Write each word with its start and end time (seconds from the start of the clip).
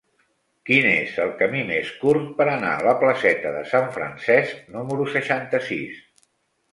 Quin 0.67 0.85
és 0.91 1.17
el 1.25 1.33
camí 1.41 1.59
més 1.67 1.91
curt 2.05 2.31
per 2.39 2.47
anar 2.53 2.71
a 2.77 2.87
la 2.87 2.93
placeta 3.03 3.51
de 3.57 3.61
Sant 3.73 3.85
Francesc 3.99 4.63
número 4.77 5.07
seixanta-sis? 5.17 6.01